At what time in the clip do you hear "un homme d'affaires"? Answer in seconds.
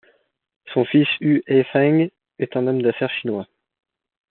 2.57-3.13